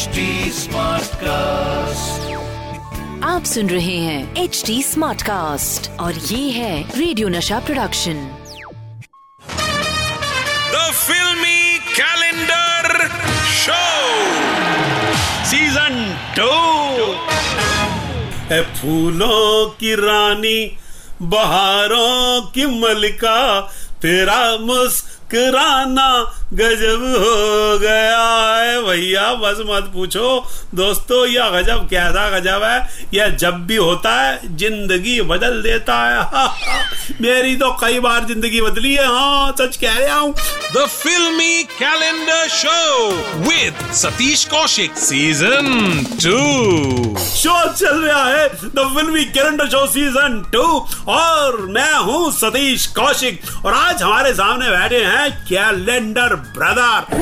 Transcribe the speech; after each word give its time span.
HD 0.00 0.22
cast 1.22 2.28
आप 3.24 3.44
सुन 3.44 3.68
रहे 3.70 3.96
हैं 3.96 4.36
एच 4.42 4.62
डी 4.66 4.82
स्मार्ट 4.82 5.22
कास्ट 5.22 5.90
और 6.00 6.14
ये 6.14 6.50
है 6.50 6.98
radio 6.98 7.28
Nasha 7.28 7.58
production 7.66 8.22
The 10.74 10.86
Filmy 11.00 11.64
Calendar 11.98 13.08
Show. 13.56 13.98
Season 15.52 15.98
2 16.38 16.48
है 18.52 18.62
फूलों 18.72 19.66
की 19.82 19.94
रानी 20.04 20.60
बहारों 21.36 22.40
की 22.54 22.66
मलिका 22.80 23.38
तेरा 24.02 24.40
मुस्कुराना 25.34 26.10
गजब 26.52 27.02
हो 27.22 27.78
गया 27.78 28.22
है। 28.58 28.82
भैया 28.82 29.32
बस 29.34 29.58
मत 29.66 29.90
पूछो। 29.94 30.28
दोस्तों 30.74 31.26
यह 31.26 31.50
गजब 31.50 31.86
कैसा 31.90 32.28
गजब 32.30 32.62
है? 32.64 32.78
यह 33.14 33.28
जब 33.38 33.66
भी 33.66 33.76
होता 33.76 34.14
है 34.20 34.56
ज़िंदगी 34.58 35.20
बदल 35.30 35.60
देता 35.62 35.98
है। 36.04 36.48
मेरी 37.20 37.54
तो 37.56 37.70
कई 37.80 38.00
बार 38.00 38.24
ज़िंदगी 38.26 38.60
बदली 38.60 38.94
है। 38.94 39.06
हाँ 39.06 39.52
सच 39.60 39.76
कह 39.76 39.98
रहा 39.98 40.18
हूँ। 40.18 40.34
The 40.76 40.86
filmy 40.86 41.62
calendar 41.78 42.48
show 42.48 42.78
with 43.46 43.78
Satish 43.92 44.44
Kaushik 44.50 44.98
Season 44.98 45.70
2 46.24 47.18
show 47.20 47.56
चल 47.72 47.96
रहा 47.98 48.24
है। 48.24 48.48
The 48.48 48.90
filmy 48.96 49.24
calendar 49.38 49.68
show 49.68 49.86
season 49.86 50.40
two 50.52 50.66
और 51.12 51.60
मैं 51.70 51.94
हूँ 51.94 52.30
सतीश 52.32 52.86
कौशिक। 52.98 53.40
और 53.64 53.74
आज 53.74 54.02
हमारे 54.02 54.32
सामने 54.34 54.70
बैठे 54.70 55.02
हैं 55.04 55.19
कैलेंडर 55.28 56.34
ब्रदर 56.56 57.18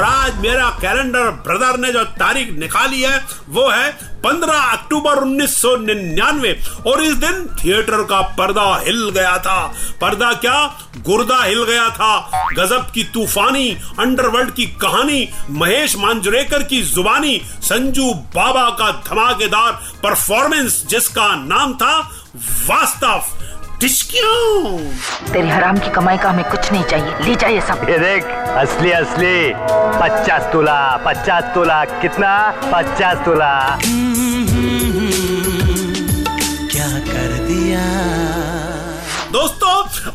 और 0.00 0.06
आज 0.06 0.36
मेरा 0.36 0.68
कैलेंडर 0.70 1.20
ब्रदर 1.20 1.78
ने 1.78 1.92
जो 1.92 2.04
तारीख 2.04 2.58
निकाली 2.58 3.00
है, 3.02 3.24
वो 3.48 3.68
है 3.68 3.90
15 4.22 4.58
अक्टूबर 4.72 5.24
1999 5.24 6.54
और 6.86 7.02
इस 7.02 7.14
दिन 7.14 7.46
थिएटर 7.46 8.04
का 8.04 8.20
पर्दा 8.20 8.76
हिल 8.86 9.10
गया 9.10 9.38
था। 9.38 9.74
पर्दा 10.00 10.32
क्या? 10.32 10.80
गुर्दा 10.96 11.42
हिल 11.42 11.64
गया 11.64 11.88
था। 11.88 12.30
गजब 12.52 12.90
की 12.94 13.04
तूफानी, 13.04 13.70
अंडरवर्ल्ड 14.00 14.54
की 14.54 14.66
कहानी, 14.66 15.28
महेश 15.50 15.96
मांजरेकर 15.96 16.62
की 16.62 16.82
जुबानी, 16.82 17.42
संजू 17.62 18.14
बाबा 18.14 18.70
का 18.70 18.90
धमाकेदार 18.92 19.72
परफॉर्मेंस 20.02 20.84
जिसका 20.86 21.34
नाम 21.34 21.74
था 21.74 21.98
वास्तव। 22.66 23.24
तेरी 25.32 25.48
हराम 25.48 25.78
की 25.78 25.90
कमाई 25.90 26.18
का 26.18 26.30
हमें 26.30 26.50
कुछ 26.50 26.72
नहीं 26.72 26.84
चाहिए। 26.84 27.28
ले 27.28 27.34
जाइए 27.34 27.60
सब। 27.60 27.86
ये 27.90 27.98
देख 27.98 28.24
असली 28.26 28.92
असली। 28.92 29.52
पचास 30.00 30.42
तोला 30.52 30.96
पचास 30.96 31.44
तोला। 31.54 31.84
कितना? 31.84 32.50
पचास 32.50 33.18
तोला। 33.24 33.78
दोस्तों 37.50 38.29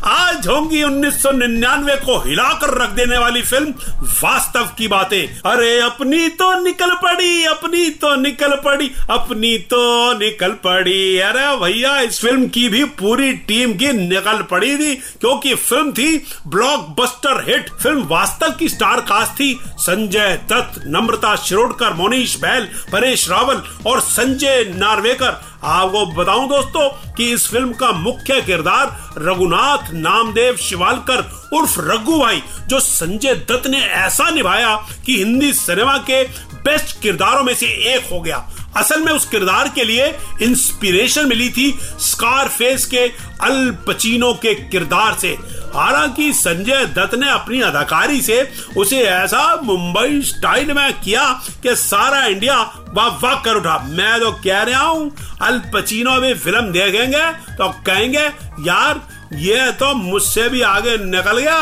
आज 0.08 0.46
होंगी 0.46 0.82
1999 0.82 1.96
को 1.96 2.18
हिलाकर 2.18 2.82
रख 2.82 2.88
देने 2.88 3.18
वाली 3.18 3.42
फ़िल्म 3.42 3.74
वास्तव 4.22 4.70
की 4.78 4.88
बातें। 4.88 5.50
अरे, 5.50 5.80
अपनी 5.80 6.28
तो 6.28 6.62
निकल 6.62 6.90
पड़ी, 6.90 7.44
अपनी 7.44 7.90
तो 7.90 8.14
निकल 8.16 8.56
पड़ी, 8.64 8.90
अपनी 9.10 9.58
तो 9.58 10.12
निकल 10.18 10.48
पड़ी। 10.48 11.18
अरे 11.18 11.56
भैया, 11.56 12.00
इस 12.00 12.20
फ़िल्म 12.20 12.48
की 12.48 12.68
भी 12.68 12.84
पूरी 12.84 13.32
टीम 13.32 13.72
की 13.72 13.92
निकल 13.92 14.42
पड़ी 14.42 14.76
थी, 14.76 14.94
क्योंकि 14.94 15.54
फ़िल्म 15.54 15.92
थी 15.92 16.26
ब्लॉकबस्टर 16.46 17.44
हिट 17.48 17.70
फ़िल्म 17.82 18.02
वास्तव 18.02 18.50
की 18.50 18.68
स्टार 18.68 19.00
कास्ट 19.00 19.32
थी, 19.32 19.60
संजय 19.66 20.40
दत्त, 20.52 20.82
नम्रता 20.86 21.36
शिरोडकर 21.36 21.92
मोनीश 21.92 22.36
बैल, 22.36 22.64
परेश 22.92 23.30
रावल 23.30 23.62
और 23.86 24.00
संजय 24.00 24.72
नार्वेकर। 24.76 25.55
आपको 25.64 26.04
बताऊँ 26.06 26.48
दोस्तों 26.48 26.88
कि 27.14 27.30
इस 27.32 27.46
फ़िल्म 27.48 27.72
का 27.72 27.90
मुख्य 27.92 28.40
किरदार 28.42 29.12
रघुनाथ 29.18 29.92
नामदेव 29.92 30.56
शिवालकर 30.56 31.24
उर्फ़ 31.52 31.78
रघु 31.80 32.18
भाई, 32.18 32.42
जो 32.66 32.80
संजय 32.80 33.34
दत्त 33.50 33.66
ने 33.66 33.80
ऐसा 33.80 34.30
निभाया 34.30 34.74
कि 35.06 35.16
हिंदी 35.18 35.52
सिनेमा 35.52 35.96
के 36.10 36.22
बेस्ट 36.66 37.00
किरदारों 37.00 37.42
में 37.42 37.54
से 37.54 37.66
एक 37.94 38.10
हो 38.12 38.20
गया। 38.20 38.38
असल 38.76 39.02
में 39.02 39.12
उस 39.12 39.24
किरदार 39.28 39.68
के 39.68 39.84
लिए 39.84 40.06
इंस्पिरेशन 40.42 41.28
मिली 41.28 41.48
थी 41.50 41.70
स्कार 42.02 42.48
फेस 42.48 42.84
के 42.86 43.06
अल 43.42 43.70
पचीनो 43.86 44.32
के 44.42 44.54
किरदार 44.54 45.14
से। 45.14 45.36
हालाँकि 45.74 46.32
संजय 46.32 46.84
दत्त 46.88 47.14
ने 47.14 47.30
अपनी 47.30 47.60
अदाकारी 47.60 48.20
से 48.22 48.40
उसे 48.76 49.00
ऐसा 49.00 49.40
मुंबई 49.62 50.20
स्टाइल 50.24 50.72
में 50.72 50.92
किया 50.94 51.24
कि 51.62 51.74
सारा 51.76 52.24
इंडिया 52.26 52.56
वाह 52.94 53.08
वाह 53.22 53.34
कर 53.44 53.56
उठा। 53.56 53.78
मैं 53.88 54.18
तो 54.20 54.30
कह 54.44 54.62
रहा 54.62 54.82
हूँ 54.82 55.10
अल 55.42 55.58
पचीनो 55.74 56.20
भी 56.20 56.32
फ़िल्म 56.34 56.72
देखेंगे 56.72 57.30
तो 57.52 57.68
कहेंगे, 57.86 58.24
यार, 58.62 59.00
ये 59.36 59.70
तो 59.72 59.94
मुझसे 59.94 60.48
भी 60.48 60.60
आगे 60.64 60.96
निकल 61.00 61.38
गया। 61.38 61.58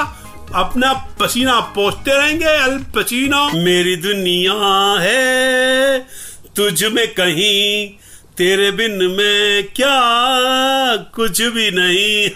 अपना 0.55 0.93
पसीना 1.21 1.59
पोछते 1.75 2.15
रहेंगे 2.15 2.45
अल 2.47 2.79
पचीनो 2.95 3.47
मेरी 3.55 3.97
दुनिया 3.97 4.55
है 5.01 5.99
तुझ 6.57 6.85
में 6.85 7.07
कहीं 7.15 7.89
तेरे 8.39 8.71
बिन 8.71 8.93
में 9.11 9.69
क्या 9.77 9.95
कुछ 11.15 11.41
भी 11.45 11.71
नहीं। 11.71 12.29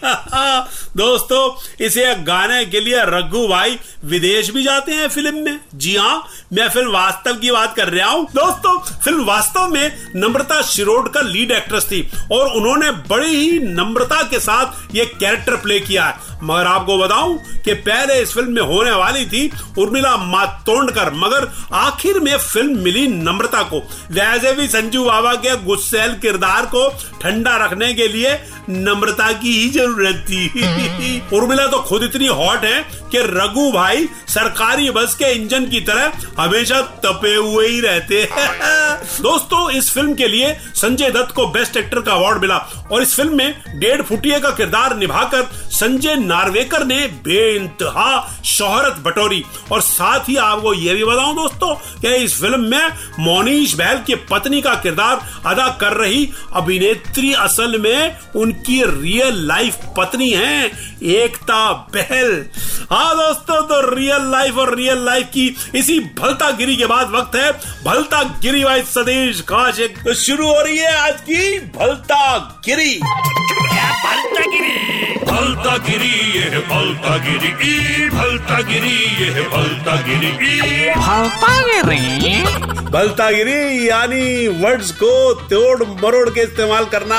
दोस्तों, 0.96 1.84
इसे 1.84 2.14
गाने 2.24 2.64
के 2.66 2.80
लिए 2.80 3.02
रघु 3.06 3.46
भाई 3.48 3.78
विदेश 4.04 4.50
भी 4.50 4.62
जाते 4.62 4.92
हैं 4.92 5.08
फ़िल्म 5.08 5.34
में। 5.36 5.58
जी 5.74 5.96
हाँ 5.96 6.24
मैं 6.52 6.68
फ़िल्म 6.68 6.90
वास्तव 6.90 7.34
की 7.34 7.50
बात 7.50 7.74
कर 7.76 7.88
रहा 7.88 8.10
हूँ। 8.10 8.24
दोस्तों, 8.26 8.78
फ़िल्म 9.04 9.24
वास्तव 9.24 9.68
में 9.68 10.12
नम्रता 10.16 10.60
शिरोडकर 10.64 11.24
लीड 11.24 11.50
एक्ट्रेस 11.50 11.84
थी 11.84 12.00
और 12.32 12.48
उन्होंने 12.50 12.90
बड़ी 13.08 13.34
ही 13.36 13.58
नम्रता 13.60 14.22
के 14.22 14.38
साथ 14.40 14.94
ये 14.94 15.04
कैरेक्टर 15.06 15.56
प्ले 15.58 15.80
किया 15.80 16.04
है। 16.04 16.26
मगर 16.42 16.66
आपको 16.66 16.98
बताऊँ 16.98 17.38
कि 17.64 17.74
पहले 17.76 18.20
इस 18.22 18.32
फ़िल्म 18.34 18.52
में 18.52 18.62
होने 18.64 18.90
वाली 18.92 19.24
थी 19.26 19.50
उर्मिला 19.78 20.16
मातोंडकर, 20.16 21.12
मगर 21.14 21.48
आखिर 21.76 22.20
में 22.20 22.36
फ़िल्म 22.36 22.78
मिली 22.78 23.06
नम्रता 23.08 23.62
को। 23.62 23.78
वैसे 24.10 24.52
भी 24.52 24.66
संजू 24.68 25.04
बाबा 25.04 25.34
के 25.36 25.56
गुस्सेल 25.64 26.14
किरदार 26.18 26.66
को 26.66 26.88
ठंडा 27.22 27.56
रखने 27.56 27.92
के 27.94 28.08
लिए 28.08 28.34
नम्रता 28.70 29.30
की 29.32 29.52
ही 29.52 29.68
ज़रूरत 29.70 30.24
थी। 30.28 31.36
उर्मिला 31.36 31.66
तो 31.66 31.78
खुद 31.82 32.02
इतनी 32.02 32.26
हॉट 32.28 32.64
है 32.64 32.80
कि 33.12 33.18
रघु 33.26 33.70
भाई 33.72 34.08
सरकारी 34.28 34.90
बस 34.90 35.14
के 35.14 35.32
इंजन 35.32 35.66
की 35.66 35.80
तरह 35.80 36.12
हमेशा 36.38 36.80
तपे 37.04 37.34
हुए 37.34 37.66
ही 37.68 37.80
रहते 37.80 38.22
हैं। 38.32 38.96
दोस्तों 39.22 39.70
इस 39.70 39.90
फ़िल्म 39.92 40.14
के 40.14 40.28
लिए 40.28 40.52
संजय 40.74 41.10
दत्त 41.10 41.34
को 41.34 41.46
बेस्ट 41.48 41.76
एक्टर 41.76 42.00
का 42.00 42.12
अवार्ड 42.12 42.40
मिला 42.40 42.56
और 42.92 43.02
इस 43.02 43.14
फ़िल्म 43.16 43.36
में 43.36 43.62
डेढ़ 43.76 44.02
फुटिया 44.02 44.38
का 44.38 44.50
किरदार 44.50 44.96
निभाकर 44.96 45.42
संजय 45.72 46.14
नार्वेकर 46.16 46.84
ने 46.86 47.06
बेइंतहा 47.24 48.42
शोहरत 48.46 49.02
बटोरी। 49.04 49.42
और 49.72 49.80
साथ 49.80 50.28
ही 50.28 50.36
आपको 50.38 50.72
यह 50.74 50.94
भी 50.94 51.04
बताऊँ 51.04 51.34
दोस्तों 51.36 51.74
कि 52.00 52.14
इस 52.16 52.40
फ़िल्म 52.40 52.60
में 52.60 52.88
मोनीश 53.20 53.74
बहल 53.74 54.02
की 54.06 54.14
पत्नी 54.30 54.60
का 54.62 54.74
किरदार 54.76 55.20
अदा 55.46 55.68
कर 55.80 55.96
रही 55.96 56.28
अभिनेत्री 56.52 57.32
असल 57.38 57.78
में 57.80 58.16
उनकी 58.38 58.82
रियल 58.84 59.46
लाइफ 59.46 59.78
पत्नी 59.96 60.30
है, 60.30 60.70
एकता 61.12 61.72
बहल। 61.94 62.44
हाँ 62.90 63.14
दोस्तों 63.16 63.60
तो 63.68 63.80
रियल 63.88 64.30
लाइफ 64.30 64.56
और 64.58 64.74
रियल 64.76 65.04
लाइफ 65.04 65.26
की 65.34 65.46
इसी 65.74 65.98
भलता 66.18 66.50
गिरी 66.58 66.76
के 66.76 66.86
बाद 66.86 67.10
वक्त 67.10 67.36
है। 67.36 67.50
भलता 67.84 68.22
गिरी 68.42 68.64
वाइज 68.64 68.84
सदेश 68.86 69.40
खास 69.48 69.80
तो 70.04 70.14
शुरू 70.16 70.46
हो 70.46 70.60
रही 70.60 70.78
है 70.78 70.96
आज 70.98 71.20
की 71.20 71.58
भलता 71.76 72.36
गिरी 72.66 72.94
भलता 72.94 74.44
गिरी 74.46 75.07
ये 75.28 76.60
भलता 76.60 77.16
गिरी 77.18 77.48
ई 77.64 78.08
भलता 78.10 78.60
गिरी 78.60 78.94
ये 79.24 79.42
भलता 79.48 79.96
गिरी 80.02 80.30
ई। 80.46 80.94
भलता 80.96 81.60
गिरी 81.60 82.88
भलता 82.90 83.30
गिरी 83.30 83.88
यानी 83.88 84.48
वर्ड्स 84.62 84.90
को 84.92 85.10
तोड़ 85.50 85.82
मरोड़ 86.04 86.28
के 86.30 86.40
इस्तेमाल 86.40 86.84
करना। 86.84 87.18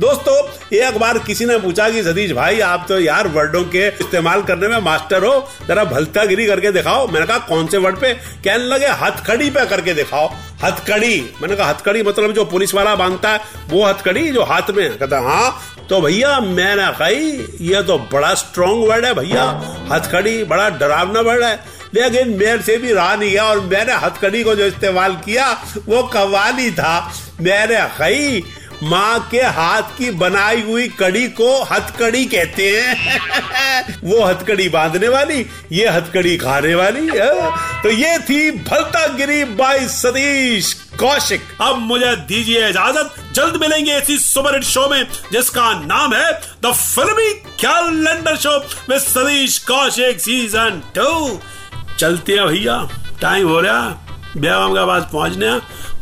दोस्तों 0.00 0.36
एक 0.78 0.98
बार 0.98 1.18
किसी 1.18 1.44
ने 1.46 1.58
पूछा 1.58 1.88
कि 1.90 2.02
सतीश 2.02 2.32
भाई 2.32 2.60
आप 2.60 2.84
तो 2.88 2.98
यार 3.00 3.28
वर्डों 3.28 3.62
के 3.64 3.86
इस्तेमाल 3.88 4.42
करने 4.42 4.68
में 4.68 4.78
मास्टर 4.80 5.24
हो। 5.24 5.48
जरा 5.68 5.84
भलता 5.84 6.24
गिरी 6.24 6.46
करके 6.46 6.72
दिखाओ। 6.72 7.06
मैंने 7.06 7.26
कहा 7.26 7.38
कौन 7.38 7.66
से 7.66 7.78
वर्ड 7.78 7.96
पे? 7.96 8.12
कहने 8.44 8.64
लगे 8.64 8.86
हथकड़ी 9.02 9.50
पे 9.50 9.64
करके 9.66 9.94
दिखाओ। 9.94 10.28
हथकड़ी। 10.64 11.20
मैंने 11.42 11.56
कहा 11.56 11.68
हथकड़ी 11.70 12.02
मतलब 12.02 12.32
जो 12.32 12.44
पुलिस 12.44 12.74
वाला 12.74 12.94
बांधता 12.94 13.30
है 13.30 13.40
वो 13.70 13.84
हथकड़ी 13.84 14.28
जो 14.32 14.42
हाथ 14.44 14.70
में 14.76 14.82
है। 14.84 14.90
कहता 14.90 15.20
हाँ 15.20 15.50
तो 15.88 16.00
भैया, 16.00 16.40
मैंने 16.40 16.86
कही, 16.86 17.30
ये 17.60 17.82
तो 17.82 17.98
बड़ा 17.98 18.34
स्ट्रॉन्ग 18.34 18.88
वर्ड 18.88 19.04
है 19.04 19.14
भैया। 19.14 19.44
हथकड़ी 19.92 20.44
बड़ा 20.44 20.68
डरावना 20.68 21.20
वर्ड 21.20 21.44
है। 21.44 21.76
लेकिन 21.94 22.28
मेरे 22.28 22.62
से 22.62 22.76
भी 22.76 22.92
रहा 22.92 23.16
नहीं 23.16 23.30
गया 23.30 23.44
और 23.44 23.60
मैंने 23.60 23.92
हथकड़ी 23.92 24.44
को 24.44 24.54
जो 24.54 24.64
इस्तेमाल 24.64 25.14
किया, 25.14 25.64
वो 25.86 26.02
कवाली 26.02 26.70
था। 26.70 27.12
मैंने 27.40 27.80
कही, 27.80 28.44
माँ 28.82 29.28
के 29.30 29.40
हाथ 29.40 29.82
की 29.82 30.10
बनाई 30.10 30.62
हुई 30.62 30.88
कड़ी 30.88 31.28
को 31.28 31.62
हथकड़ी 31.62 32.24
कहते 32.24 32.80
हैं। 32.80 33.20
वो 34.04 34.24
हथकड़ी 34.24 34.68
बांधने 34.68 35.08
वाली, 35.08 35.46
ये 35.72 35.88
हथकड़ी 35.88 36.36
खाने 36.36 36.74
वाली, 36.74 37.06
है। 37.06 37.50
तो 37.82 37.90
ये 37.90 38.18
थी 38.18 38.50
भलता 38.50 39.06
गिरी 39.06 39.44
बाई 39.44 39.88
सतीश। 39.88 40.85
कौशिक। 40.96 41.42
अब 41.60 41.78
मुझे 41.78 42.14
दीजिए 42.28 42.68
इजाज़त। 42.68 43.14
जल्द 43.34 43.56
मिलेंगे 43.56 43.96
इसी 43.98 44.18
सुपर 44.18 44.54
हिट 44.54 44.64
शो 44.64 44.88
में, 44.88 45.06
जिसका 45.32 45.72
नाम 45.80 46.14
है 46.14 46.32
द 46.64 46.72
फिल्मी 46.72 47.32
कैलेंडर 47.60 48.36
शो 48.36 48.58
में 48.90 48.98
सतीश 48.98 49.58
कौशिक 49.58 50.20
सीज़न 50.20 50.82
टू 50.94 51.40
चलते 51.98 52.32
हैं 52.32 52.46
भैया 52.46 52.88
टाइम 53.20 53.48
हो 53.48 53.60
रहा 53.60 53.80
बेगम 54.36 54.72
के 54.72 54.86
पास 54.86 55.02
पहुँचने 55.12 55.50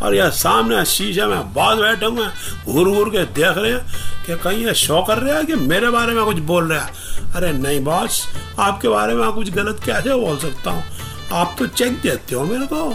और 0.02 0.14
यह 0.14 0.28
सामने 0.28 0.84
शीशे 0.84 1.26
में 1.26 1.52
बहुत 1.54 1.78
बैठे 1.78 2.06
हुए 2.06 2.26
घूर 2.64 2.88
घूर 2.88 3.08
के 3.08 3.24
देख 3.32 3.58
रहे 3.58 3.72
हैं 3.72 4.24
कि 4.26 4.36
कहीं 4.36 4.66
ये 4.66 4.74
शो 4.74 5.02
कर 5.02 5.18
रहे 5.18 5.34
हैं 5.34 5.46
कि 5.46 5.54
मेरे 5.54 5.90
बारे 5.90 6.14
में 6.14 6.24
कुछ 6.24 6.38
बोल 6.38 6.72
रहे 6.72 6.80
हैं। 6.80 7.32
अरे 7.34 7.52
नहीं 7.52 7.80
बॉस 7.80 8.22
आपके 8.58 8.88
बारे 8.88 9.14
में 9.14 9.30
कुछ 9.32 9.50
गलत 9.50 9.80
कैसे 9.86 10.14
बोल 10.14 10.38
सकता 10.38 10.70
हूँ? 10.70 10.84
आप 11.32 11.56
तो 11.58 11.66
चेक 11.66 12.00
देते 12.00 12.34
हो 12.34 12.44
मेरे 12.44 12.66
को। 12.72 12.94